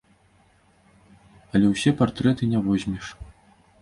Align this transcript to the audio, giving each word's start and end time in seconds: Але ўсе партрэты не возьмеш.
Але 1.53 1.67
ўсе 1.73 1.89
партрэты 2.03 2.43
не 2.55 2.59
возьмеш. 2.69 3.05